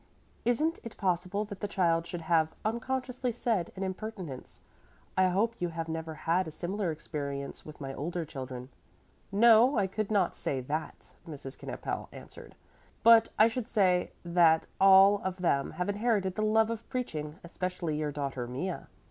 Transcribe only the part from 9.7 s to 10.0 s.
I